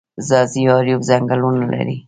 [0.27, 1.95] ځاځي اریوب ځنګلونه لري؟